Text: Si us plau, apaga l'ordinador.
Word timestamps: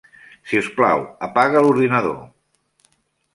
Si 0.51 0.61
us 0.61 0.69
plau, 0.79 1.03
apaga 1.27 1.63
l'ordinador. 1.67 2.17